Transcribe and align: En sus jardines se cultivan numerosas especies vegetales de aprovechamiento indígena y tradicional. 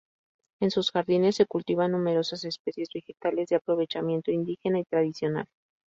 En 0.59 0.71
sus 0.71 0.89
jardines 0.89 1.35
se 1.35 1.45
cultivan 1.45 1.91
numerosas 1.91 2.43
especies 2.43 2.89
vegetales 2.91 3.49
de 3.49 3.57
aprovechamiento 3.57 4.31
indígena 4.31 4.79
y 4.79 4.83
tradicional. 4.83 5.45